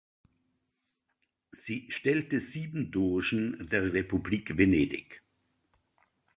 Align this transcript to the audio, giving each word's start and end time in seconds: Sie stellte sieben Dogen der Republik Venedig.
Sie 1.51 1.85
stellte 1.91 2.39
sieben 2.39 2.89
Dogen 2.89 3.63
der 3.67 3.93
Republik 3.93 4.57
Venedig. 4.57 5.21